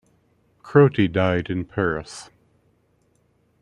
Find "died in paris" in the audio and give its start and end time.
1.07-2.31